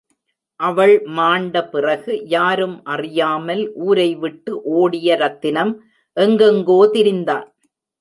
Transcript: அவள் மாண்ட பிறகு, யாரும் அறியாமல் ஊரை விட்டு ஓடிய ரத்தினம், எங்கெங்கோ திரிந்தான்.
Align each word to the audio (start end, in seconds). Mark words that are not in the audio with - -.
அவள் 0.59 0.93
மாண்ட 1.09 1.55
பிறகு, 1.65 2.13
யாரும் 2.27 2.75
அறியாமல் 2.85 3.63
ஊரை 3.73 4.09
விட்டு 4.15 4.61
ஓடிய 4.71 5.15
ரத்தினம், 5.15 5.73
எங்கெங்கோ 6.17 6.79
திரிந்தான். 6.91 7.47